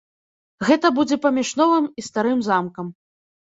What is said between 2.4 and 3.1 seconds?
замкам.